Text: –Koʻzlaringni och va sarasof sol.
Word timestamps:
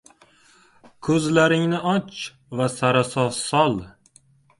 –Koʻzlaringni 1.07 1.81
och 1.91 2.15
va 2.61 2.69
sarasof 2.77 3.37
sol. 3.41 3.77